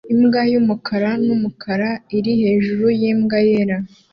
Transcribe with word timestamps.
Imbwa 0.13 0.41
yumukara 0.51 1.09
numukara 1.25 1.89
iri 2.17 2.33
hejuru 2.41 2.85
yimbwa 3.01 3.37
yera 3.47 3.77